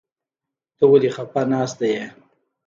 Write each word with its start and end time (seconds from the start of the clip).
ته 0.77 0.83
ولې 0.91 1.09
خپه 1.15 1.41
ناسته 1.51 1.85
يې؟ 1.93 2.03